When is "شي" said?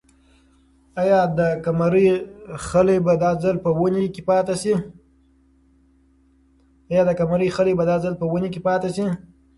8.97-9.05